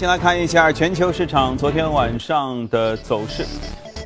[0.00, 3.44] 先来看一下全球市场昨天晚上的走势，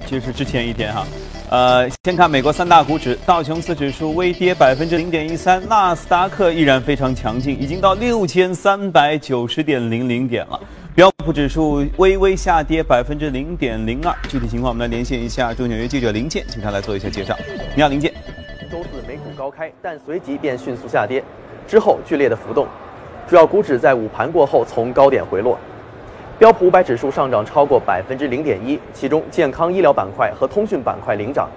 [0.05, 1.07] 其实是之前一天哈。
[1.50, 10.61] 呃，先看美国三大股指，道琼斯指数微跌百分之零点一三，纳斯达克依然非常强劲，已经到六千三百九十点零零点了。
[10.96, 14.13] 标普指数微微下跌百分之零点零二。
[14.29, 17.39] 具体情况，我们来连线一下驻纽约记者林健，请他来做一下介绍。
[17.76, 18.13] 你好，林健。
[18.68, 21.22] 周四美股高开，但随即便迅速下跌，
[21.68, 22.67] 之后剧烈的浮动，
[23.29, 25.57] 主要股指在午盘过后从高点回落。
[26.44, 31.48] 标普五百指数上涨超过百分之零点一，其中健康医疗板块和通讯板块领涨。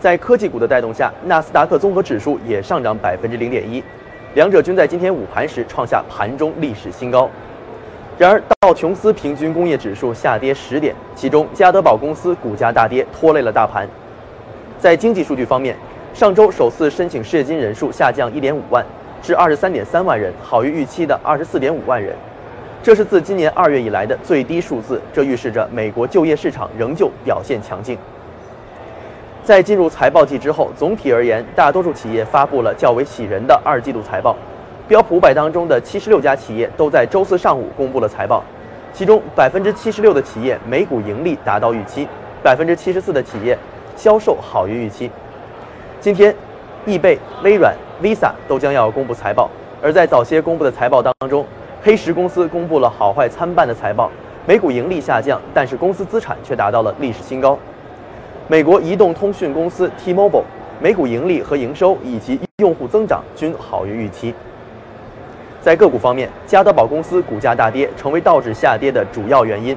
[0.00, 3.84] 在科技股的带动下，纳斯达克综合指数也上涨百分之零点一，
[4.32, 7.28] 两者均在今天午盘时创下盘中历史新高。
[8.16, 13.86] 然而，道琼斯平均工业指数下跌十点，其中加德宝公司股价大跌，拖累了大盘。
[14.78, 15.76] 在经济数据方面，
[16.14, 18.82] 上周首次申请失业金人数下降一点五万，
[19.20, 22.16] 至二十三点三万人，好于预期的二十四点五万人。
[22.84, 27.96] 这是自今年二月以来的最低数字，这预示着美国就业市场仍旧表现强劲。
[29.42, 34.36] 在进入财报季之后，总体而言，大多数企业发布了较为喜人的二季度财报。
[34.86, 38.44] 标普五百当中的七十六家企业都在周四上午公布了财报，
[38.92, 42.06] 其中百分之七十六的企业每股盈利达到预期，
[42.42, 43.58] 百分之七十四的企业
[43.96, 45.10] 销售好于预期。
[46.02, 46.36] 今天，
[46.84, 49.48] 易贝、微软、Visa 都将要公布财报，
[49.82, 51.46] 而在早些公布的财报当中。
[51.84, 54.10] 黑石公司公布了好坏参半的财报，
[54.46, 57.58] 每股盈利下降，但是公司资产却达到了历史新高。
[58.48, 60.44] 美国移动通讯公司 T-Mobile
[60.80, 64.34] 每股盈利和营收以及用户增长均好于预期。
[65.60, 69.76] 在个股方面，加德宝公司股价大跌，成为道指下跌的主要原因。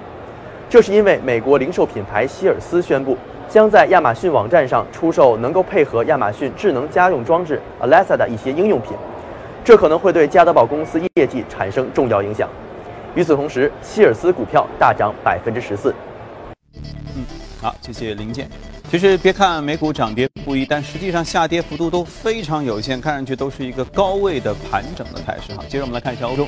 [0.69, 3.17] 这是因为美国零售品牌希尔斯宣布
[3.49, 8.93] 将在亚马逊网站上出售能够配合亚马逊智能家用装置 Alexa 的一些应用品。
[9.67, 12.47] 这可能会对加德宝公司业绩产生重要影响。
[13.15, 15.93] 与此同时，希尔斯股票大涨百分之十四。
[17.17, 17.25] 嗯，
[17.61, 18.49] 好，谢谢林健。
[18.89, 25.53] 其实别看美股涨跌不一，但实际上下跌幅度都非常有限，看上去都是一个高位的盘整的态势。
[25.53, 26.47] 哈，接着我们来看一下欧洲。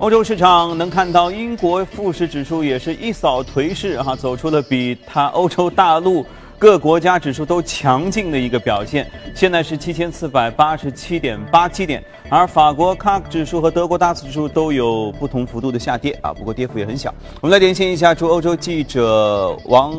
[0.00, 6.26] 欧洲市场能看到英国富时指数也是一扫颓势，哈，走出了比它欧洲大陆。
[6.60, 17.14] 各国家指数都强劲的一个表现，现在是七千四百八十七点八七点，而法国 CAC 指数和德国 DAX 指数都有不同幅度的下跌啊，不过跌幅也很小。
[17.40, 19.94] 我们来连线一下驻欧洲记者王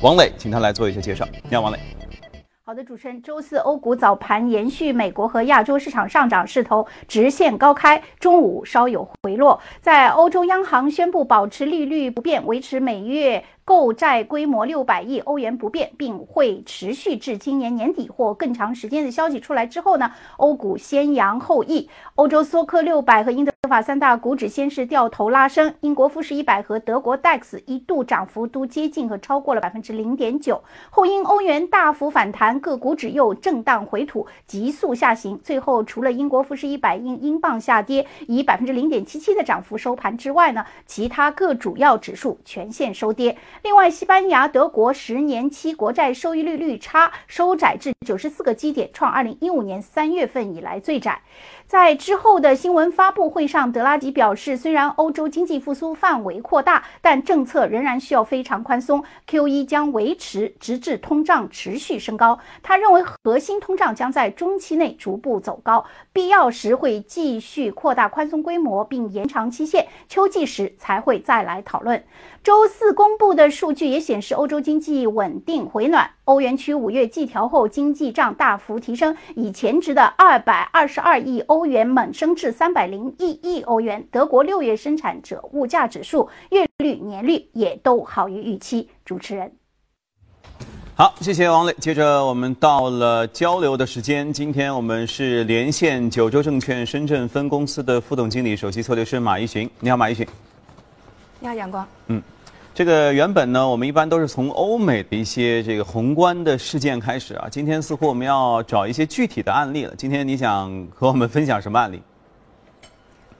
[0.00, 1.26] 王磊，请他来做一下介绍。
[1.50, 1.78] 你好，王磊。
[2.64, 9.60] 好的，主持人，周四欧股早盘延续美国和亚洲市场上涨势头，直线高开，中午稍有回落。
[9.80, 13.44] 在欧洲央行宣布保持利率不变，维持每月。
[13.64, 20.10] 购债规模六百亿欧元不变，并会持续至今年年底或更长时间的消息出来之后呢？
[20.38, 30.60] 欧股先扬后抑，欧洲缩克六百和英德法三大股指先是掉头拉升，英国富时一百和德国 DAX 一度涨幅都接近和超过了百分之零点九，
[30.90, 35.38] 后因欧元大幅反弹，各股指又震荡回吐，急速下行。
[35.44, 43.36] 最后，除了英国富时一百因英镑下跌以百分之零点七七的涨幅收盘之外呢，其他各主要指数全线收跌。
[43.62, 51.20] 另外，西班牙、德国十年期国债收益率率差收窄至九十四个基点，创二零一五年三月份以来最窄。
[51.70, 62.40] 在之后的新闻发布会上，德拉吉表示，虽然欧洲经济复苏范围扩大，但政策仍然需要非常宽松，QE 将维持，直至通胀持续升高。
[62.60, 72.02] 他认为，核心通胀将在中期内逐步走高，必要时会继续扩大宽松规模并延长期限，秋季时才会再来讨论。
[72.42, 76.10] 周四公布的数据也显示，欧洲经济稳定回暖。
[76.24, 84.06] 欧元区五月季调后经济账大幅提升，以前值的二百二十二亿欧元猛升至三百零一亿欧元。
[84.10, 88.88] 德国六月生产者物价指数月率、年率也都好于预期。
[89.04, 89.50] 主持人，
[90.94, 91.74] 好，谢谢王磊。
[91.78, 99.68] 接着我们到了交流的时间，今天我们是连线九州证券深圳分公司的副总经理、首席策略师马一寻。
[99.80, 100.26] 你好，马一寻。
[101.40, 101.86] 你好，阳光。
[102.08, 102.22] 嗯，
[102.80, 107.46] 这个原本呢，我们一般都是从欧美的一些这个宏观的事件开始啊。
[107.46, 109.94] 今天似乎我们要找一些具体的案例了。
[109.98, 112.00] 今天你想和我们分享什么案例？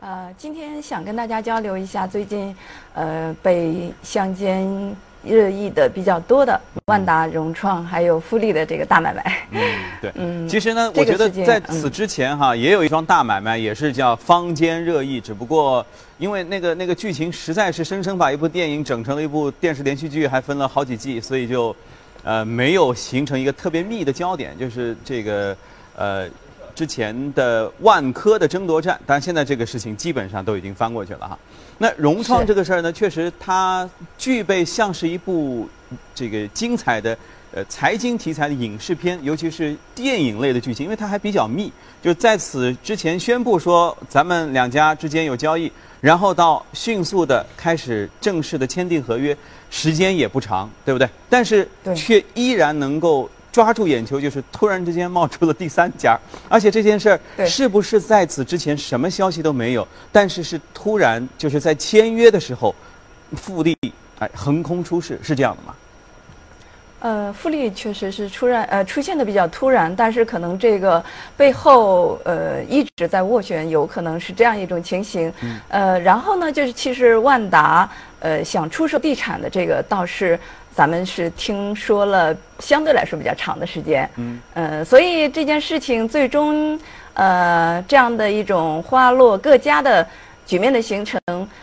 [0.01, 2.55] 呃，今天想跟大家交流一下最近，
[2.93, 4.95] 呃，被乡间。
[5.23, 9.61] 热议的比较多的万达、融创还有富力的这个大买卖，嗯，
[10.01, 15.85] 对， 嗯，其实呢，我觉得在此之前哈，也有一桩大买卖，也是叫坊间热议，只不过
[16.19, 21.75] 因为那个那个剧情实在是生生把一部电影整成了一部电视连续剧，还分了好几季，所以就，
[22.23, 25.57] 呃，没有形成一个特别密的焦点，就是这个，
[25.97, 26.27] 呃，
[26.75, 31.39] 之前的万科的争夺战，当然现在这个事情基本上都已经翻过去了哈。
[31.83, 33.89] 那融创这个事儿呢，确实它
[34.19, 35.67] 具备像是一部
[36.15, 37.17] 这个精彩的
[37.53, 41.73] 呃财经题材的影视片，尤其是电影类的剧情，因为它还比较密。
[42.03, 45.73] 就在此之前宣布说咱们两家之间有交易，
[46.03, 49.35] 然后到迅速的开始正式的签订合约，
[49.71, 51.09] 时间也不长，对不对？
[51.31, 51.67] 但是
[51.97, 56.19] 却依然能够抓住眼球，就是突然之间冒出了第三家，
[56.49, 59.87] 而且这件事儿是不是在此之前什么消息都没有？
[60.13, 62.75] 但是是突然就是在签约的时候，
[63.37, 63.77] 富力
[64.19, 65.75] 哎横空出世，是这样的吗？
[67.03, 71.03] 呃，富力确实是突然呃出现的比较突然，但是可能这个
[71.35, 75.33] 背后呃一直在斡旋，有可能是这样一种情形。
[75.69, 77.89] 呃，然后呢，就是其实万达
[78.19, 80.39] 呃想出售地产的这个倒是
[80.81, 84.09] 咱们是听说了相对来说比较长的时间。
[84.17, 84.41] 嗯。
[84.55, 86.81] 呃，所以这件事情最终
[87.13, 90.07] 呃这样的一种花落各家的。
[90.51, 91.21] 局面的形成，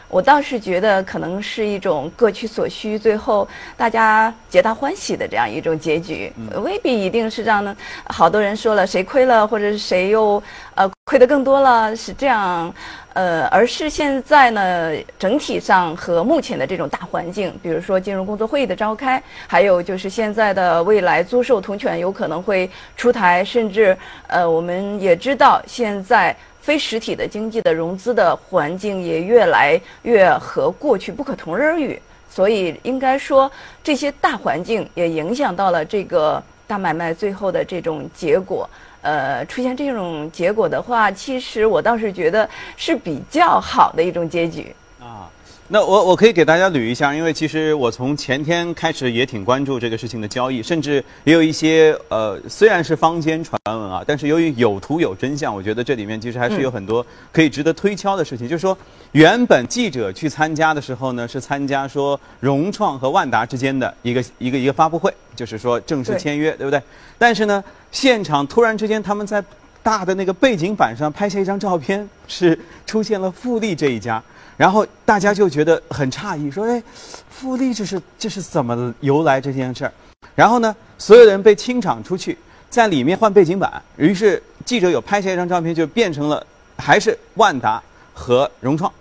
[0.07, 3.45] 我倒是觉得可能是一种各取所需，最后
[3.75, 7.75] 大家皆大欢喜的这样一种结局，呃未必一定是这样的。
[8.05, 10.41] 好多人说了，谁亏了，或者是谁又
[10.75, 12.73] 呃亏得更多了，是这样。
[13.11, 23.97] 呃，而是现在呢，整体上和目前的这种大环境，比如说金融工作会议的召开，还有就是现在的未来租售同权有可能会出台，甚至
[24.27, 26.33] 呃，我们也知道现在。
[26.67, 31.97] 非实体的经济的融资的环境也越来越和过去不可同日而语，
[32.29, 33.49] 所以应该说
[33.81, 38.69] 这些大环境也影响到了这个大买卖最后的这种结果。
[39.01, 44.75] 呃，出现这种结果的话，其实我倒是觉得是比较好的一种结局。
[45.69, 58.47] 那我我可以给大家捋一下，因为其实我从前天开始也挺关注这个事情的交易，甚至也有一些呃，虽然是坊间传闻啊，但是由于有图有真相，我觉得这里面其实还是有很多可以值得推敲的事情。
[58.47, 58.77] 就是说，
[59.11, 66.81] 原本记者去参加的时候呢，是参加说融创和万达之间的一个一个一个发布会，就是说正式签约，对不对？
[67.17, 67.61] 但是呢，
[67.91, 69.43] 现场突然之间他们在
[69.83, 74.23] 大的那个背景板上拍下一张照片，是出现了富力这一家，
[74.57, 76.81] 然后大家就觉得很诧异，说：“哎，
[77.29, 79.93] 富力这是这是怎么由来这件事儿？”
[80.33, 82.35] 然后呢，所有人被清场出去，
[82.69, 86.43] 在里面换背景板，于是记者有拍下一张照片，就变成了
[86.75, 87.81] 还是万达
[88.13, 88.91] 和融创，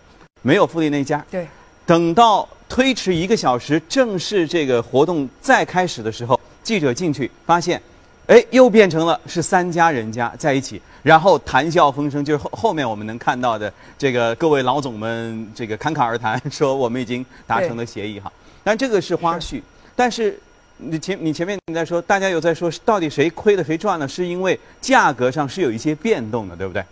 [0.43, 1.25] 没有富力那家。
[1.31, 1.49] 对，
[1.87, 7.81] 等到推迟一个小时，正式这个活动再开始的时候，记者进去发现，
[8.27, 18.33] 哎，又变成了是三家人家在一起，然后谈笑风生，就是后后面我们能看到的这个各位老总们这个侃侃而谈，说我们已经达成了协议哈。
[18.65, 19.63] 但这个是花絮，
[19.95, 20.37] 但是
[20.79, 26.83] 你前你前面你在说，大家有在说到底谁亏了谁赚了，是因为价格上是有一些变动的，对不对？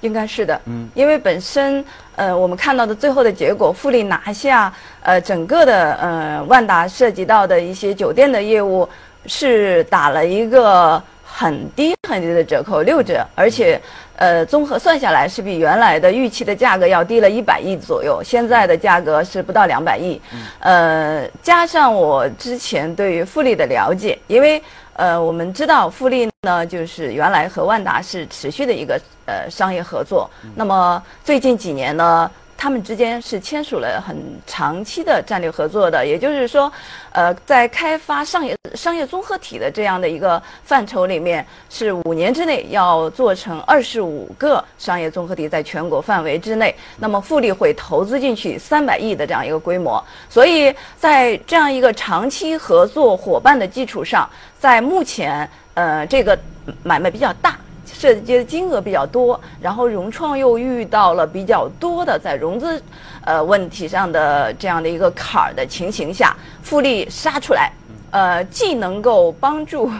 [0.00, 1.84] 应该是的，嗯，因为本身
[2.16, 4.72] 呃，我们看到的最后的结果，富力拿下
[5.02, 8.88] 呃整个的呃万达涉及到的一些酒店的业务，
[9.26, 11.00] 是打了一个
[11.42, 13.80] 很低很低的折扣，六折，而且
[14.16, 20.20] 呃综合算下来是比原来的预期的价格要低了一百亿左右，现在的价格是不到两百亿，
[20.60, 24.62] 呃，加上我之前对于富力的了解，因为。
[24.94, 30.30] 呃，我们知道富力呢，就是原来和万达是持续的一个呃商业合作。
[30.54, 32.30] 那么最近几年呢，
[32.62, 34.16] 他们之间是签署了很
[34.46, 36.06] 长期的战略合作的。
[36.06, 36.72] 也就是说，
[37.10, 46.72] 呃，在开发商业商业综合体的这样的一个范畴里面，是五年之内要做成二十五个商业综合体，在全国范围之内。
[46.98, 50.00] 那么富力会投资进去三百亿的这样一个规模。
[50.30, 56.38] 所以在这样一个长期合作伙伴的基础上，在目前，呃，这个
[56.84, 57.58] 买卖比较大，
[57.92, 62.82] 涉及的金额比较多，然后融创又遇到了比较多的在融资，
[63.24, 67.70] 呃问题上的这样的一个坎儿的情形下，富力杀出来，
[68.10, 69.90] 呃，既能够帮助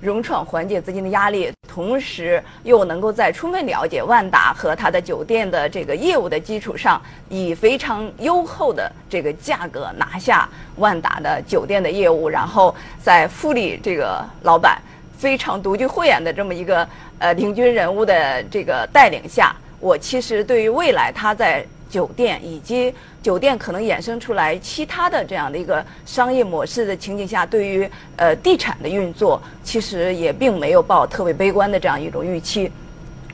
[0.00, 14.80] 融创缓解资金的压力，同时又能够在充分了解万达和它的酒店的这个业务的基础上，以非常优厚的这个价格拿下万达的酒店的业务，然后在富力这个老板
[15.22, 16.84] 非常独具慧眼的这么一个
[17.20, 32.68] 呃领军人物的这个带领下，我其实对于未来他在酒店以及酒店可能衍生出来其他的这样的一个商业模式的情景下，对于呃地产的运作，其实也并没有抱特别悲观的这样一种预期。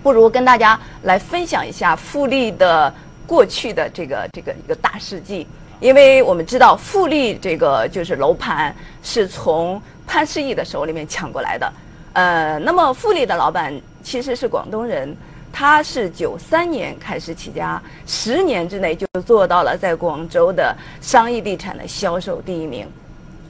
[0.02, 2.92] 不如跟大家来分享一下富力的
[3.26, 5.46] 过去的这个这个一个大事迹，
[5.80, 11.72] 因为我们知道富力这个就是楼盘是从潘石屹的手里面抢过来的，
[12.14, 15.14] 呃，那么富力的老板其实是广东人，
[15.52, 22.88] 他是九三年开始起家，十年之内就做到了在广州的商业地产的销售第一名，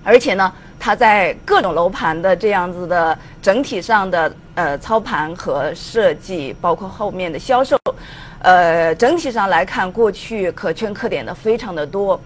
[0.03, 7.79] 而且呢，他在各种楼盘的这样子的整体上的呃操盘和设计，包括后面的销售，
[8.41, 12.21] 呃，整体上来看，过去可圈可点的非常的多。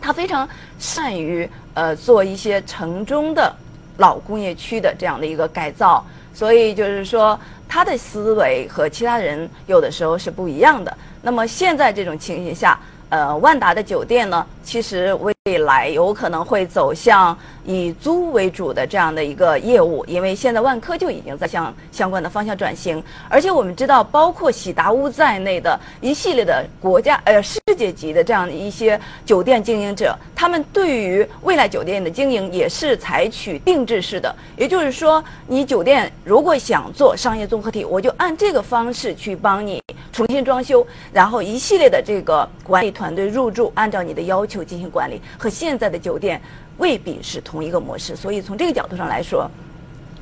[0.00, 3.54] 他非常善于呃做一些城中的
[3.98, 7.38] 老工业区的这样的一个改造，所以就是说
[7.68, 10.96] 他的思维和其他人有的时候是不一样的。
[11.22, 12.78] 那么现在这种情形下。
[13.10, 42.88] 呃，万达的酒店呢，其实未来有可能会走向以租为主的这样的一个业务，因为现在万科就已经在向相关的方向转型，而且我们知道，包括喜达屋在内的一系列的国家呃世界级的这样的一些酒店经营者，他们对于未来酒店的经营也是采取定制式的，也就是说，你酒店如果想做商业综合体，我就按这个方式去帮你重新装修，然后一系列的这个管理。
[43.00, 46.40] 团队入驻，按照你的要求进行管理，和现在的酒店
[46.78, 48.14] 未必是同一个模式。
[48.14, 49.50] 所以从这个角度上来说，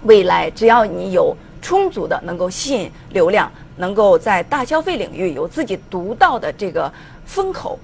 [0.05, 6.93] 未来只要你有充足的能够吸引流量，能够在大消费领域有自己独到的这个
[7.27, 7.79] 风口，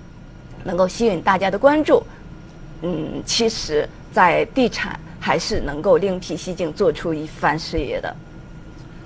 [0.62, 2.02] 能够吸引大家的关注，
[2.82, 8.16] 嗯，其实，在地产还是能够另辟蹊径，做出一番事业的。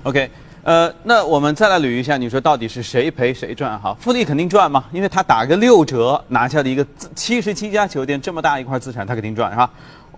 [0.03, 0.29] OK。
[0.61, 3.79] 呃，那我们再来捋一下，你说到底是谁赔谁赚？
[3.79, 6.85] 哈，富力肯定赚嘛，因为他打个六折拿下的一个
[7.15, 9.69] 七十七家酒店这么大一块资产，他肯定赚，是吧？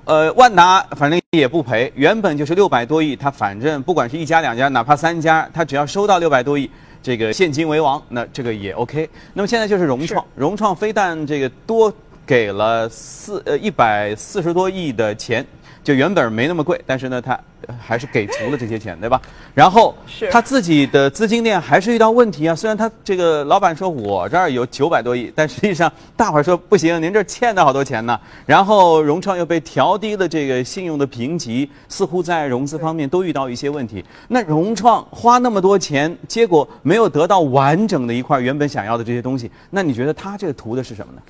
[0.05, 6.69] 呃，万达反正也不赔，原本就是六百多亿，他反正不管是一家两家，哪怕三家，他只要收到六百多亿，
[7.03, 9.07] 这个现金为王，那这个也 OK。
[9.33, 11.93] 那么现在就是融创，融创非但这个多
[12.31, 15.45] 给了四呃一百四十多亿的钱。
[15.83, 17.37] 就原本没那么贵，但是呢，他
[17.81, 19.19] 还是给足了这些钱，对吧？
[19.55, 19.95] 然后
[20.29, 22.55] 他自己的资金链还是遇到问题啊。
[22.55, 28.17] 虽然他这个老板说我这儿有九百多亿，但实际上大伙儿说不行，您这欠的好多钱呢。
[28.45, 34.05] 然后融创又被调低了这个信用的评级，似乎在融资方面都遇到一些问题。
[34.27, 41.21] 那融创花那么多钱，结果没有得到完整的一块原本想要的这些东西，那你觉得他这个图的是什么呢？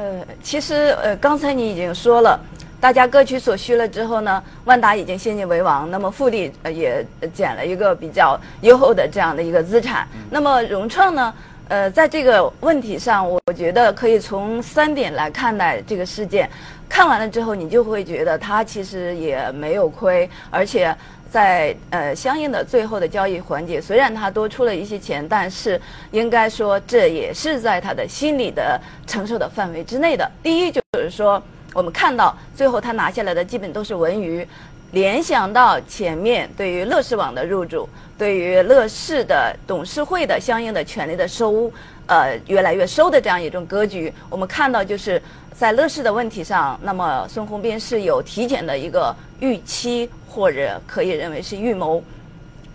[0.00, 2.40] 呃，其实呃，刚才你已经说了。
[2.80, 7.04] 大家各取所需了之后呢，万达已经先进为王，那么富力也
[7.34, 10.08] 捡了一个比较优厚的这样的一个资产。
[10.30, 11.34] 那么融创呢，
[11.68, 16.48] 呃，在这个问题上，我觉得可以从三点来看待这个事件。
[16.88, 20.96] 看完了之后，你就会觉得它其实也没有亏，而且
[21.30, 30.30] 在呃相应的最后的交易环节，虽然他多出了一些钱，但是应该说这也是在他的心理的承受的范围之内的。
[30.42, 31.42] 第一就是说。
[31.72, 34.44] 我们看到最后他拿下来的基本都是文娱，
[34.90, 41.70] 联想到前面对于乐视网的入驻，对于乐视的董事会的相应的权利的收，
[42.08, 45.22] 呃越来越收的这样一种格局，我们看到就是
[45.54, 52.02] 在乐视的问题上，那么孙宏斌是有提前的一个预期，或者可以认为是预谋。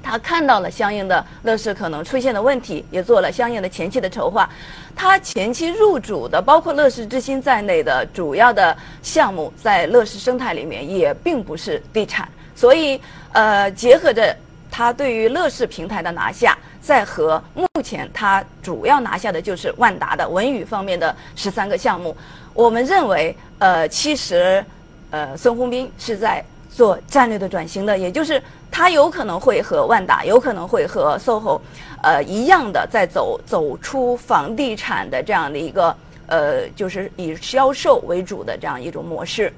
[0.03, 4.47] 他看到了相应的乐视可能出现的问题，也做了相应的前期的筹划。
[4.95, 12.29] 他前期入主的，包括乐视之星在内的主要的项目，在乐视生态里面也并不是地产。
[12.55, 13.01] 所以，
[13.33, 14.35] 呃，结合着
[14.69, 22.15] 他对于乐视平台的拿下，再和目前他主要拿下的就是万达的文娱方面的十三个项目，
[22.53, 24.63] 我们认为，呃，其实，
[25.09, 26.45] 呃，孙宏斌是在
[26.75, 28.41] 做战略的转型的，也就是。
[28.71, 31.61] 他有可能会和万达，有可能会和 SOHO，
[32.03, 35.95] 呃，一样的在走走出房地产的这样的一个
[36.27, 39.53] 呃，就是以销售为主的这样一种模式，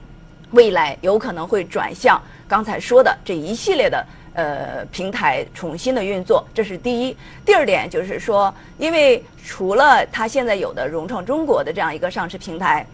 [0.51, 4.05] 未来有可能会转向刚才说的这一系列的
[4.35, 7.17] 呃平台重新的运作，这是第一。
[7.43, 12.85] 第二点就是说，因为除了他现在有的融创中国的这样一个上市平台，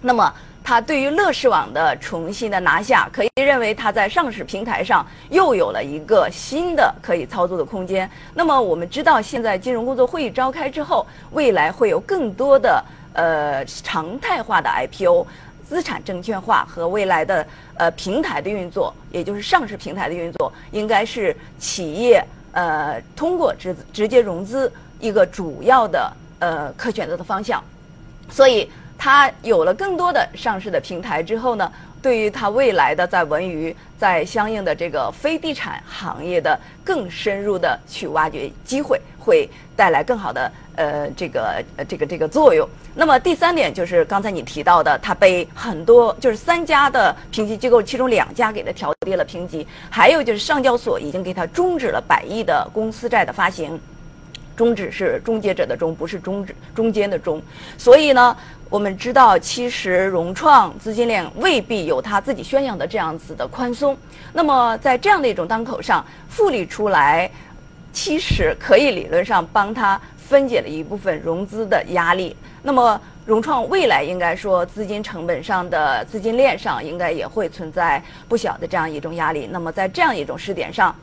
[0.00, 0.32] 那么。
[0.68, 8.06] 它对于乐视网的重新的拿下，可以认为它在上市平台上又有了一个新的可以操作的空间。
[8.34, 12.84] 那么我们知道，现在金融工作会议召开之后，未来会有更多的
[13.14, 15.26] 呃常态化的 IPO、
[15.66, 17.46] 资产证券化和未来的
[17.78, 22.22] 呃平台的运作，也就是上市平台的运作，应该是企业
[22.52, 24.70] 呃通过直直接融资
[25.00, 27.64] 一个主要的呃可选择的方向。
[28.28, 28.70] 所以。
[28.98, 42.68] 它有了更多的上市的平台之后呢，对于它未来的在文娱、在相应的这个非地产行业的更深入的去挖掘机会，会带来更好的呃这个呃这个这个作用。
[42.92, 53.80] 那么第三点就是刚才你提到的，它被很多就是三家的评级机构，其中两家给它调低了评级，还有就是上交所已经给它终止了百亿的公司债的发行。
[54.56, 57.40] 终止是终结者的终，不是终止中间的终。
[57.76, 58.36] 所以呢，
[58.70, 63.96] 我们知道，其实融创资金链未必有他自己宣扬的这样子的宽松。
[64.32, 67.30] 那么在这样的一种当口上，复利出来，
[67.94, 72.36] 其实可以理论上帮他分解了一部分融资的压力。
[72.62, 79.48] 那么融创未来应该说资金成本上的资金链上应该也会存在不小的这样一种压力。
[79.50, 80.94] 那么在这样一种试点上。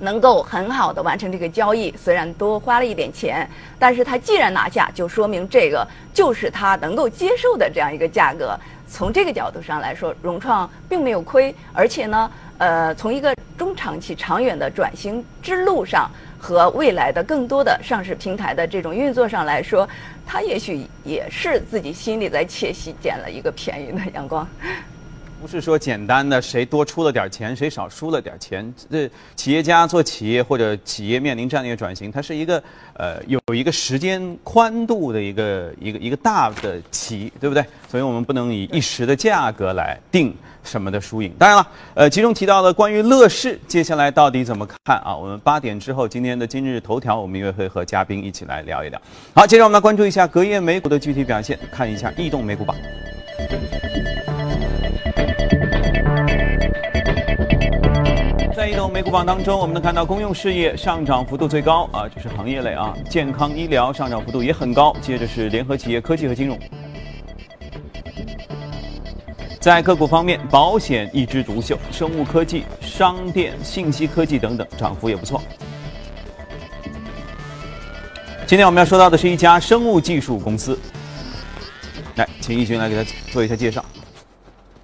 [0.00, 8.58] 能够很好的完成这个交易，虽然多花了一点钱，但是他既然拿下，就说明这个就是他能够接受的这样一个价格。
[8.88, 19.88] 从这个角度上来说，融创并没有亏，而且呢，呃，从一个中长期、长远的转型之路上和未来的更多的上市平台的这种运作上来说，
[20.26, 24.44] 他也许也是自己心里在窃喜，捡了一个便宜的阳光。
[25.40, 28.72] 不是说简单的谁多出了点钱，谁少输了点钱。
[28.90, 37.64] 这企业家做企业或者企业面临战略转型，它是一个呃有一个时间宽度的一个一个一个大的棋，对不对？
[37.88, 41.32] 所以我们不能以一时的价格来定什么的输赢。
[41.38, 45.16] 当然了，呃，其中提到的关于乐视，接下来到底怎么看啊？
[45.16, 49.00] 我们八点之后今天的今日头条，我们也会和嘉宾一起来聊一聊。
[49.34, 52.76] 好，接着我们来关注一下隔夜美股的具体表现，看一下异动美股榜。
[58.90, 66.58] 美股榜当中，我们能看到公用事业上涨幅度最高啊，这是行业类啊，健康医疗上涨幅度也很高，接着是联合企业科技和金融。
[69.60, 75.40] 在个股方面，保险一枝独秀，生物科技、商电、信息科技等等涨幅也不错。
[78.46, 80.76] 今天我们要说到的是一家生物技术公司，
[82.16, 83.84] 来，请易军来给他做一下介绍。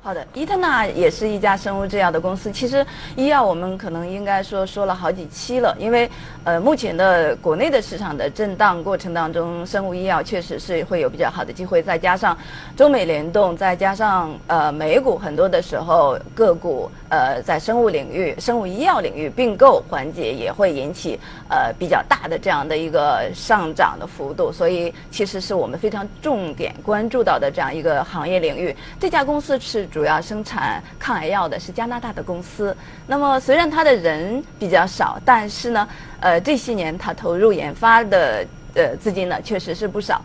[0.07, 2.53] 好的，伊特纳也是一家生物制药的公司。
[2.53, 6.09] 其实医药我们可能应该说说了好几期了，因为
[6.45, 11.83] 呃目前的国内的市场的震荡过程当中，生物医药确实是会有比较好的机会。
[11.83, 12.39] 再加上
[12.77, 28.73] 中美联动，再加上呃美股很多的时候个股呃在生物领域、生物医药领域并购环节也会引起呃比较大的这样的一个上涨的幅度，所以其实是我们非常重点关注到的这样一个行业领域。
[29.01, 29.85] 这家公司是。
[29.97, 32.77] 主要生产抗癌药的是加拿大的公司。
[33.07, 35.89] 那么虽然它的人比较少，但是呢，
[36.21, 40.21] 呃，这些年它投入研发的呃资金呢确实是不少。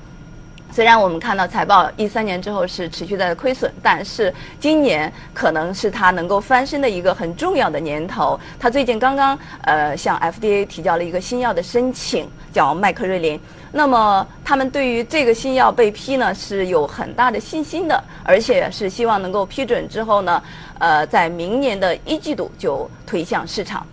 [0.73, 8.37] 虽然我们看到财报一三年之后是持续在亏损，但是今年可能是它能够翻身的一个很重要的年头。
[8.59, 13.39] 它最近刚刚呃向 FDA 提交了一个新药的申请，叫麦克瑞林。
[13.71, 20.43] 那么他们对于这个新药被批呢是有很大的信心的，而且是希望能够批准之后呢，
[20.79, 23.85] 呃，在明年的一季度就推向市场。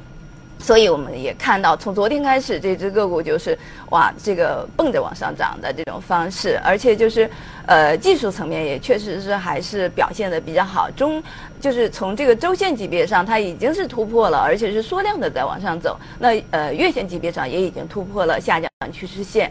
[0.60, 3.56] 所以我们也看到，从昨天开始，这只个股就是
[3.90, 7.30] 哇，这个蹦着往上涨的这种方式，而且就是
[7.66, 10.90] 呃技术层面也确实是还是表现的比较好。
[10.90, 11.22] 中
[11.60, 15.96] 就是从这个周线级别上，它已经是突破了，而且是缩量的在往上走。
[16.18, 19.48] 那呃月线级别上也已经突破了下降趋势线。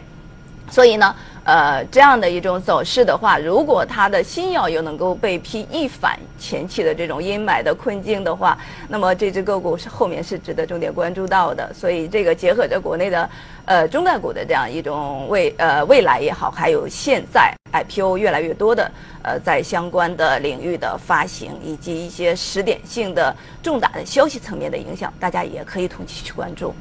[0.70, 8.56] 所以呢，呃，这样的一种走势的话，如果它的新药又能够被批一反前期的这种阴霾的困境的话，
[8.88, 11.72] 那么这只个股是后面是值得重点关注到的。
[11.72, 13.30] 所以这个结合着国内的
[13.64, 18.90] 呃中概股的这样一种未呃未来也好，还有现在 IPO 越来越多的
[19.22, 26.74] 呃在相关的领域的发行以及一些时点性的重大的消息层面的影响，大家也可以同期去关注。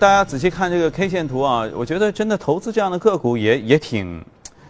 [0.00, 4.20] 大家仔细看这个 K 线图啊，我觉得真的投资这样的个股也也挺，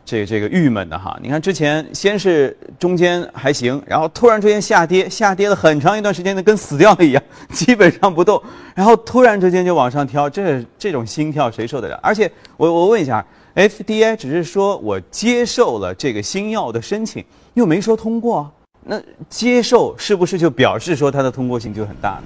[0.04, 1.18] 这个这个郁闷的哈。
[1.22, 8.40] 你看之前先是中间还行，然后突然之间下跌，下跌了很长一段时间的跟死掉了一样， 基本上不动，
[8.74, 11.98] 然后突然之间就往上跳，这这种心跳谁受得了？
[12.02, 18.50] 而且我我问一下，FDA 只是说我接受了这个新药的申请，又没说通过，
[18.84, 22.24] 那接受是不是就表示说它的通过性就很大呢？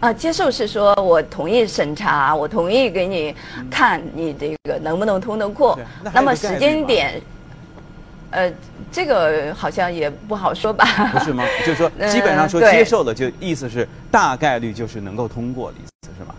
[0.00, 3.34] 啊，接受是说我同意审查，我同意给你
[3.70, 5.78] 看你这个能不能通得过。
[6.12, 7.20] 那么时间点，
[8.30, 8.52] 呃，
[8.92, 10.84] 这个好像也不好说吧？
[11.12, 11.44] 不是吗？
[11.64, 16.34] 就是说，基本上说接受了，就意思是大概率就是能够通过的意思，是吧？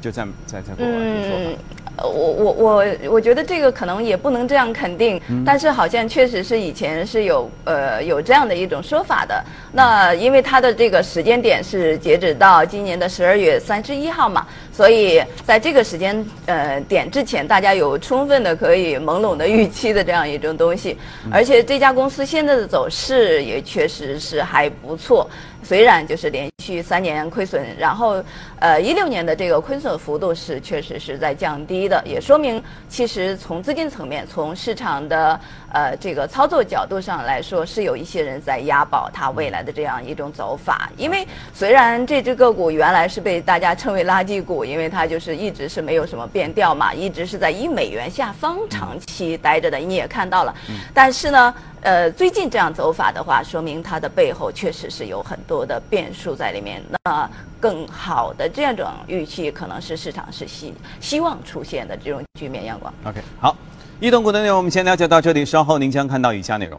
[0.00, 1.60] 就在在在国外说法。
[2.02, 9.44] 我我我我觉得这个可能也不能这样肯定，但是好像确实是以前是有呃有这样的一种说法的。
[9.72, 14.46] 那因为它的这个时间点是截止到今年的十二月三十一号嘛。
[14.80, 20.96] 所以在这个时间呃点之前，大家有充分的可以朦胧的预期的这样一种东西，
[21.30, 25.28] 而且这家公司现在的走势也确实是还不错。
[25.62, 28.24] 虽然就是连续三年亏损，然后，
[28.58, 35.38] 呃，一六年的这个亏损幅度是确实是在降低的，也说明其实从资金层面、从市场的
[35.70, 40.90] 呃这个操作角度上来说，是有一些人在押宝它未来的这样一种走法。
[40.96, 50.54] 因为虽然这只个股原来是被大家称为垃圾股，因为它就是一直是没有什么变调嘛，一直是在一美元下方长期待着的，你也看到了，
[50.94, 51.52] 但是呢。
[51.82, 56.82] 呃，最近这样走法的话，说明它的背后确实是有很多的变数在里面。
[57.04, 62.92] 那更好的这样种预期，可能是市场是希希望出现的这种局面阳光。
[63.04, 63.56] OK，好，
[63.98, 66.78] 异动股的内容我们先了解到这里，稍后您将看到以下内容。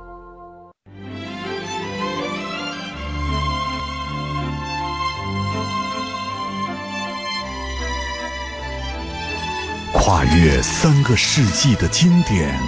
[10.11, 12.59] 跨越三个世纪的经典，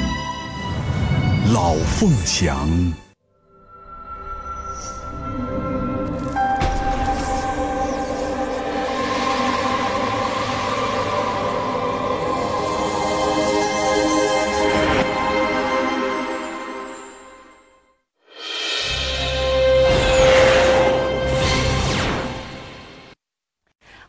[1.52, 3.03] 老凤祥。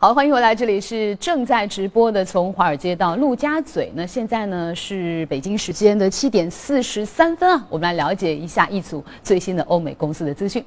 [0.05, 3.91] 好，欢迎回来，这里是正在直播的，从华尔街到陆家嘴。
[3.95, 10.63] 那现在呢是北京时间的七点四十三分啊，我们来了解一下一组最新的欧美公司的资讯。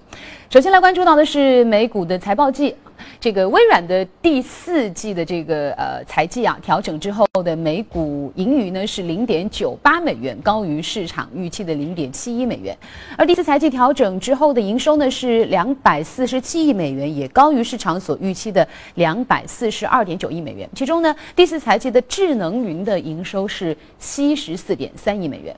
[0.50, 2.74] 首先来关注到的是美股的财报季。
[3.20, 12.76] 这个微软的第四季的这个呃财季啊，调整之后的每股盈余呢是零点九八美元，高于市场预期的零点七一美元。
[13.16, 20.70] 而第四财季调整之后的营收呢是两百四十七亿美元，也高于市场所预期的两百四十二点九亿美元。
[20.74, 25.56] 其中呢，第四财季的智能云的营收是七十四点三亿美元。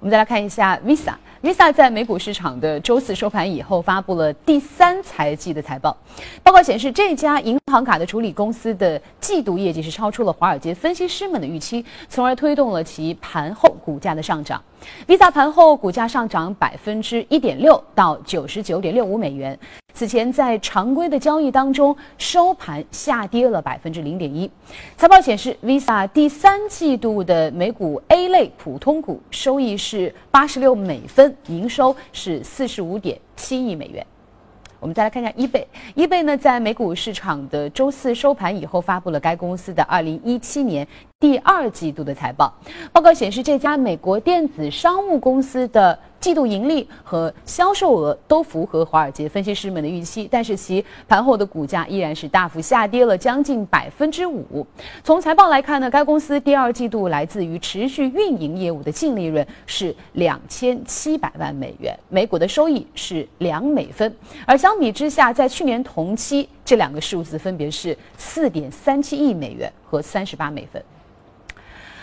[0.00, 1.14] 我们再来看一下 Visa。
[1.40, 5.96] Visa 在美股市场的周四收盘以后，发布了第三财季的财报。
[6.42, 14.60] 报告显示，这家银行卡的处理公司的季度业绩是超出了华尔街分析师们的预期，从而推动了其盘后股价的上涨。
[15.06, 19.56] Visa 盘后股价上涨百分之一点六，到九十九点六五美元。
[19.94, 24.48] 此前在常规的交易当中，收盘下跌了百分之零点一。
[24.96, 34.06] 财报显示，Visa 第三季度的美股 A 类普通股收益是八十六美分，营收是四十五点七亿美元。
[34.80, 40.86] 我们再来看一下 eBay，eBay 呢在美股市场的周四收盘以后，发布了该公司的二零一七年
[41.20, 42.54] 第二季度的财报。
[42.92, 45.98] 报告显示，这家美国电子商务公司的。
[46.20, 54.66] 季度盈利和销售额都符合华尔街分析师们的预期，但是其盘后的股价依然是大幅下跌了将近百分之五。
[55.04, 64.12] 从财报来看呢，该公司第二季度来自于持续运营业务的净利润是两千七百万美元，每股的收益是两美分，
[64.44, 70.82] 而相比之下，在去年同期这两个数字分别是四点三七亿美元和三十八美分。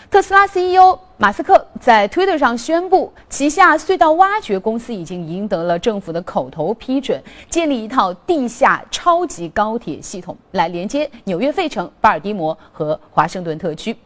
[0.08, 13.96] 特斯拉 CEO 马斯克在 Twitter 上宣布，旗下隧道挖掘公司已经赢得了政府的口头批准，建立一套地下超级高铁系统，来连接纽约费城、巴尔的摩和华盛顿特区。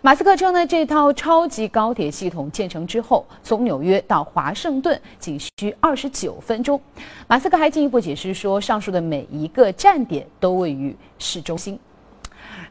[0.00, 6.80] 马斯克称呢，这套超级高铁系统建成之后，从纽约到华盛顿仅需二十九分钟。
[7.26, 11.78] 马斯克还进一步解释说，上述的每一个站点都位于市中心。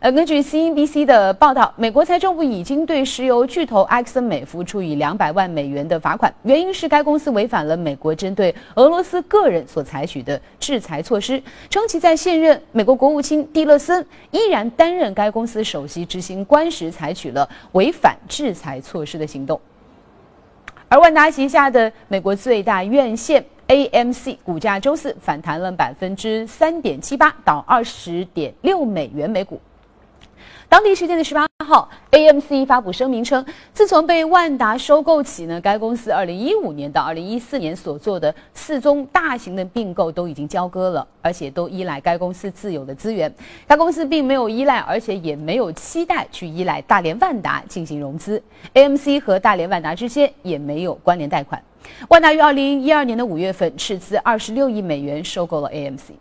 [0.01, 19.59] 呃，根据 CNBC 的报道，美国财政部已经对石油巨头埃克森美孚处以两百万美元的罚款，原因是该公司违反了美国针对俄罗斯个人所采取的制裁措施，称其在现任美国国务卿蒂勒森依然担任该公司首席执行官时采取了违反制裁措施的行动。
[20.87, 29.59] 而万达旗下的美国最大院线 AMC 股价周四反弹了百分之三点七八，到二十点六美元每股。
[30.69, 43.33] 当地时间的十八号，AMC 发布声明称，自从被万达收购起呢，该公司二零一五年到二零一四年所做的四宗大型的并购都已经交割了，而且都依赖该公司自有的资源。
[43.65, 48.39] 该公司并没有依赖，而且也没有期待去依赖大连万达进行融资。
[48.75, 51.59] AMC 和大连万达之间也没有关联贷款。
[52.09, 56.11] 万达于二零一二年的五月份斥资二十六亿美元收购了 AMC。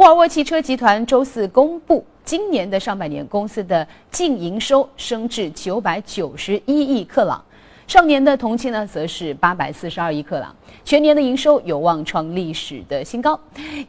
[0.00, 2.02] 沃尔沃汽车集团周四公布。
[2.24, 7.44] 今年的上半年，公司的净营收升至九百九十一亿克朗，
[7.86, 13.38] 上年的同期呢，则是八百四十二亿克朗，全年的营收有望创历史的新高，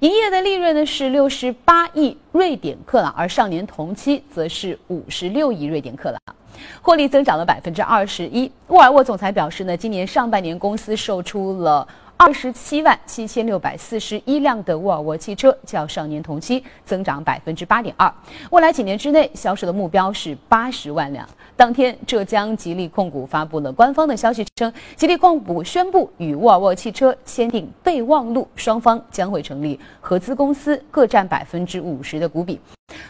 [0.02, 6.36] 营业的利润呢是六十八亿瑞典克朗，而上年同期则是五十六亿瑞典克朗，
[6.82, 8.52] 获利增长了百分之二十一。
[8.67, 11.88] 沃尔沃总裁表示呢，今年上半年公司售出了。
[12.23, 18.13] 二十七万七千六百四十一辆的沃尔沃汽车，较上年同期增长百分之八点二。
[18.51, 21.27] 未来几年之内销售的目标是八十万辆。
[21.56, 32.60] 当天，浙江吉利控股发布了官方的消息，称吉利控股宣布与沃尔沃汽车签订备忘录，双方将会成立合资公司，各占百分之五十的股比。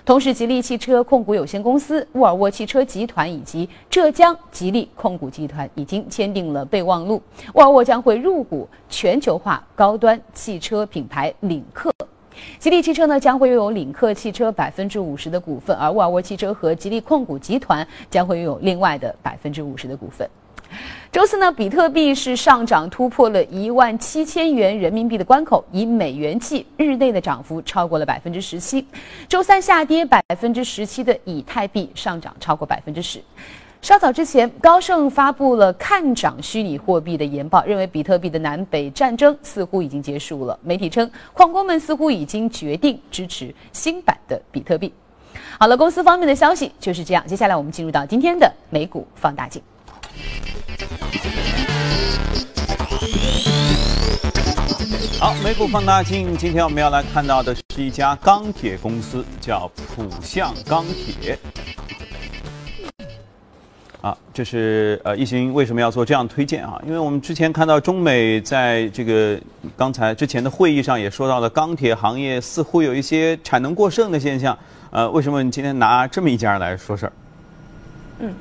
[0.04, 7.22] 同时，吉利汽车控股有限公司、沃尔沃汽车集团以及浙江吉利控股集团已经签订了备忘录，
[7.54, 11.90] 沃尔沃将会入股全球化高端汽车品牌领克。
[12.60, 20.30] 吉利汽车呢将会拥有领克汽车百分之五十的股份，而沃尔沃汽车和吉利控股集团将会拥有另外的百分之五十的股份。
[21.12, 28.86] 周四呢，比特币是上涨突破了一万七千元人民币的关口，以美元计，日内的涨幅超过了百分之十七。
[29.28, 33.22] 周三下跌百分之十七的以太币上涨超过百分之十。
[33.82, 40.58] 稍早之前，高盛发布了看涨虚拟货币的研报，认为比特币的南北战争似乎已经结束了。
[40.62, 44.94] 媒体称，矿工们似乎已经决定支持新版的比特币。
[45.58, 47.26] 好了，公司方面的消息就是这样。
[47.26, 49.60] 接下来我们进入到今天的美股放大镜。
[55.20, 61.36] 好，美股放大镜，今天我们要来看到的是一家钢铁公司，叫浦项钢铁。
[64.02, 66.82] 啊，这是呃，一行为什么要做这样推荐啊？
[66.86, 69.40] 因为我们之前看到中美在这个
[69.78, 74.58] 刚才之前的会议上也说到了，钢铁行业似乎有一些产能过剩的现象。
[74.90, 77.14] 呃，为什么你今天拿这么一家来说事儿？
[78.20, 78.34] 嗯。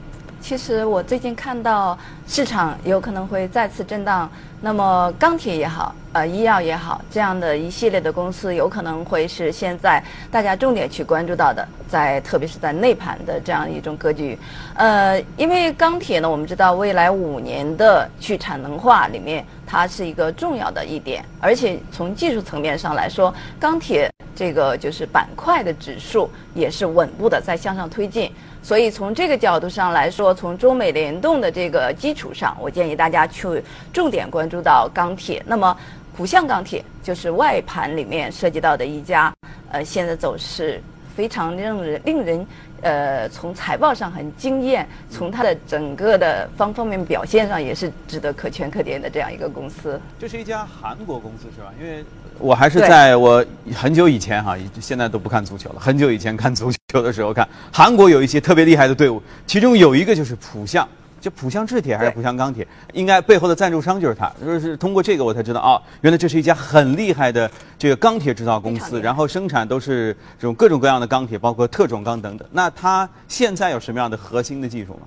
[0.43, 1.99] 其实我最近看到
[2.31, 14.39] 市场有可能会再次震荡，那么钢铁也好，呃，医药也好，这样的一系列的公司有可能会是现在大家重点去关注到的，在特别是在内盘的这样一种格局。
[14.75, 28.31] 呃，因为钢铁呢，我们知道未来五年的去产能化里面，它是一个重要的一点，而且从技术层面上来说，钢铁这个就是板块的指数也是稳步的在向上推进。
[28.63, 35.43] 所以从这个角度上来说，从中美联动的这个基础上，我建议大家去重点关注到钢铁。
[35.47, 35.77] 那么，
[36.17, 39.33] 浦项钢铁就是外盘里面涉及到的一家，
[39.71, 40.83] 呃，现在走势
[41.17, 42.47] 非常令人令人。
[42.83, 50.01] 呃，从财报上很惊艳，从它的整个的方方面面表现上也是值得可圈可点的这样一个公司。
[50.19, 51.71] 这是一家韩国公司是吧？
[51.79, 52.03] 因为
[52.39, 55.77] 我还是在我很久以前哈，现在都不看足球了。
[55.79, 60.89] 很久以前看足球的时候，看韩国有一些特别厉害的队伍，其中有一个就是浦项。
[61.21, 64.33] 就浦项制铁还是浦项钢铁，应该背后的赞助商就是他。
[64.45, 72.49] 就是通过这个我才知道啊，原来这是一家很厉害的这个钢铁制造公司，然后生产都是这种各种各样的钢铁，包括特种钢等等。
[72.51, 75.01] 那它现在有什么样的核心的技术吗？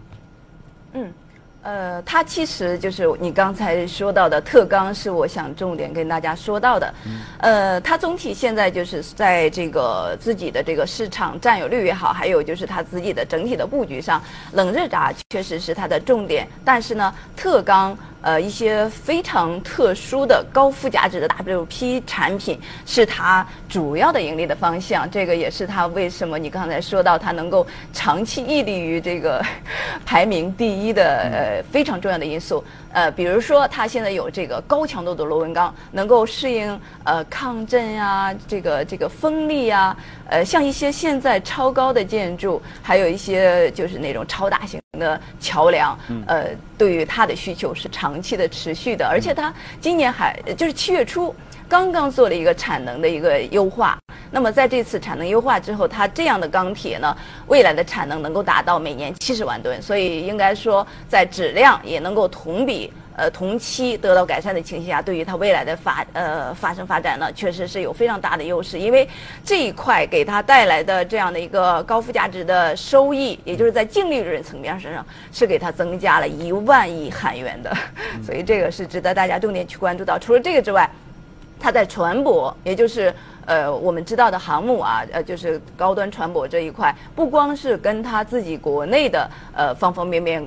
[0.94, 1.12] 嗯。
[1.64, 6.94] 呃，它其实就是你刚才说到的特钢，是我想重点跟大家说到的。
[7.40, 14.22] 呃，它总体现在就是在这个自己的这个市场占有率也好，还有就是它自己的整体的布局上，
[14.52, 16.48] 冷热轧确实是它的重点。
[16.64, 17.98] 但是呢，特钢。
[18.24, 29.44] 呃，一些非常特殊的高附加值的 WP 产品是它主要的盈利的方向，这个也是它为什么你刚才说到它能够长期屹立于这个
[30.06, 32.64] 排名第一的呃非常重要的因素。
[32.94, 39.96] 呃，比如说它现在有这个高强度的螺纹钢，能够适应呃抗震呀，这个这个风力呀，
[40.30, 44.80] 呃，像一些现在超高的建筑，还有一些就是那种超大型。
[45.00, 49.52] 的桥梁，呃，对于它的需求是长期的、持续的，而且它
[49.82, 51.36] 今年还就是七月初
[51.74, 53.98] 刚刚做了一个产能的一个优化。
[54.30, 68.78] 那么在这次产能优化之后，它这样的钢铁呢，未来的产能能够达到每年七十万吨，所以应该说在质量也能够同比呃同期得到改善的情形下，对于它未来的发呃发生发展呢，确实是有非常大的优势。
[68.78, 69.10] 因为
[69.44, 77.76] 这一块给它带来的这样的一个高附加值的收益，也就是在净利润层面上是给它增加了一万亿韩元的，
[78.24, 80.20] 所以这个是值得大家重点去关注到。
[80.20, 80.88] 除了这个之外，
[81.64, 83.14] 它在船舶，也就是
[83.46, 90.46] 呃我们知道的航母啊，呃就是高端船舶这一块，不光是跟它自己国内的呃方方面面。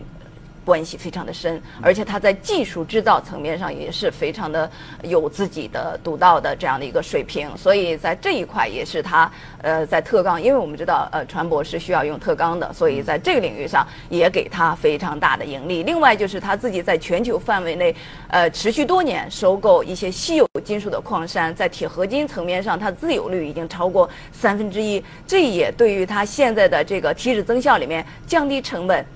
[0.67, 4.69] 关系非常的深，而且它在技术制造层面上也是非常的
[5.05, 9.31] 有自己的独到的这样的一个水平，所以在这一块也是它
[9.63, 15.85] 呃在特钢，因为我们知道呃船舶是需要用特钢的，所以在这个领域上也给它非常大的盈利。
[15.85, 17.95] 另外就是它自己在全球范围内
[18.27, 29.07] 呃持续多年收购一些稀有金属的矿山，在铁合金层面上它自有率已经超过三分之一，这也对于它现在的这个提质增效里面降低成本。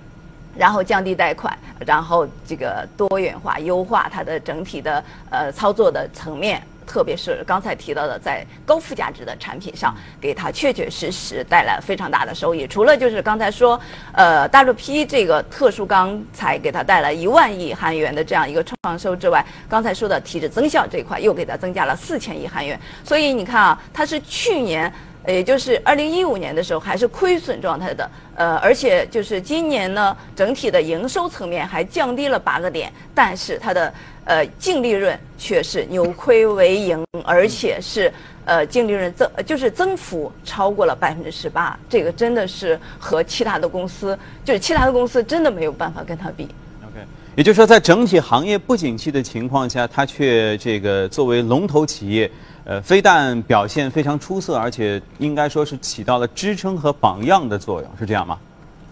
[0.57, 12.67] 然后降低贷款，然后这个多元化优化它的整体的呃操作的层面，特别是刚才提到的在高附加值的产品上，给它确确实实带来非常大的收益。
[12.67, 13.81] 除了就是刚才说，
[14.13, 22.79] 呃大陆 P 这个特殊钢材给它带来一万亿韩元的这样一个创收之外，刚才说的体质增效这块又给它增加了四千亿韩元。
[23.05, 24.93] 所以你看啊，它是去年。
[25.27, 33.93] 也就是二零一五年的时候还是亏损状态的，呃，而且就是今年呢，整体的营收层面还降低了八个点，但是它的
[34.25, 38.11] 呃净利润却是扭亏为盈，而且是
[38.47, 46.45] 呃净利润增就是增幅超过了百分之十八，这个真的是和其他的公司就是其他的公司真的没有办法跟它比。
[46.83, 47.05] OK，
[47.37, 52.31] 也就是说，在整体行业不景气的情况下，它却这个作为龙头企业。
[52.71, 58.39] 呃，非但表现非常出色，而且应该说是起到了支撑和榜样的作用，是这样吗？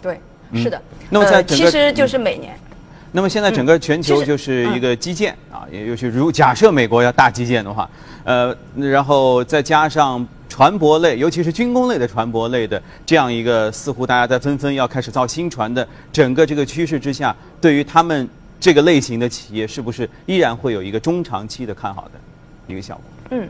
[0.03, 0.19] 对，
[0.53, 0.83] 是的。
[1.09, 2.59] 那么在其实就是每年。
[3.13, 7.89] 那么现在整个全球就是一个基建啊，也就是如假设美国要大基建的话，
[8.25, 22.19] 呃，然后再加上船舶类，尤其是军工类的船舶类的这样一个，似乎大家在纷纷要开始造新船的整个这个趋势之下，对于他们这个类型的企业，是不是依然会有一个中长期的看好的
[22.67, 23.05] 一个效果？
[23.31, 23.47] 嗯，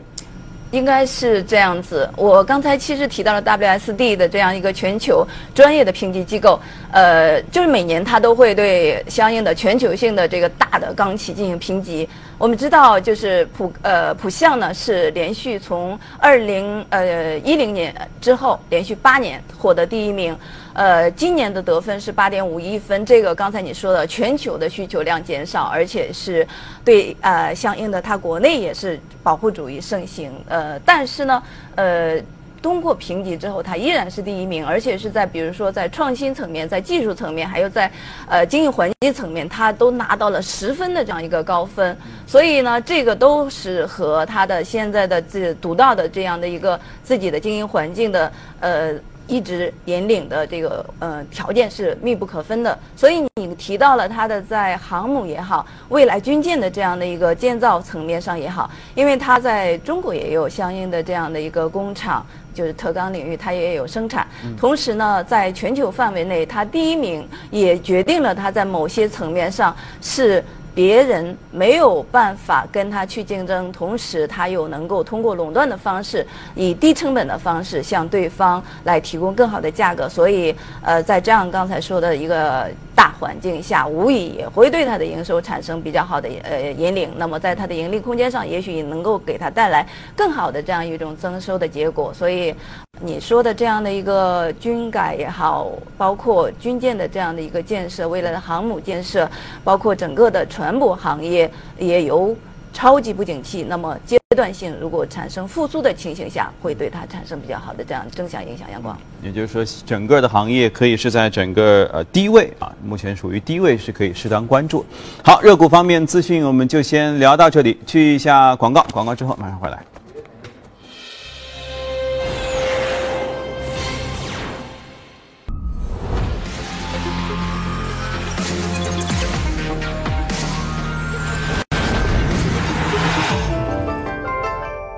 [0.71, 2.09] 应该是这样子。
[2.15, 6.59] 我刚才其实提到了 WSD 的这样一个全球专业的评级机构，
[6.91, 12.07] 呃，就是每年它都会对相应的全球性的这个大的钢企进行评级。
[12.37, 20.33] 我们知道，就是普呃普项呢是连续从二零呃一零年之后连续八年获得第一名，
[20.79, 23.05] 呃今年的得分是八点五一分。
[23.05, 26.47] 这个刚才你说的全球的需求量减少，而且是
[26.85, 31.43] 对呃相应的它国内也是保护主义盛行，呃但是呢
[31.75, 32.21] 呃。
[32.61, 37.89] 通过评级之后，它依然是第一名，而且是在比如说在创新层面、在技术层面，还有在
[38.27, 41.95] 呃经营环境层面，它都拿到了十分的这样一个高分。
[42.27, 48.93] 所以呢，这个都是和它的现在的自独到的这样的一个自己的经营环境的呃。
[49.29, 70.43] 一直引领的这个呃条件是密不可分的，所以你提到了它的在航母也好，未来军舰的这样的一个建造层面上也好，因为它在中国也有相应的这样的一个工厂，就是特钢领域它也有生产，同时呢，在全球范围内它第一名，也决定了它在某些层面上是。
[70.73, 80.07] 别人没有办法跟他去竞争，同时他又能够通过垄断的方式，以低成本的方式向对方来提供更好的价格。
[80.07, 87.09] 所以，呃，在这样刚才说的一个大环境下，无疑也会对它的营收产生比较好的呃引领。
[87.17, 92.13] 那么，在它的盈利空间上，也许也能够给它带来更好的这样一种增收的结果。
[92.13, 92.55] 所以。
[93.01, 99.25] 你说的这样的一个军改也好，包括军舰的这样的一个建设，未来的航母建设，
[99.63, 102.35] 包括整个的全部行业也有
[102.73, 108.69] 超级不景气，那么阶段性如果产生复苏的情形下，会对它产生比较好的这样正向影响。
[108.69, 114.85] 阳光，也就是说，整个的行业可以是在整个呃低位啊，目前属于低位，是可以适当关注。
[115.23, 119.81] 好，热股方面资讯我们就先聊到这里，去一下广告，广告之后马上回来。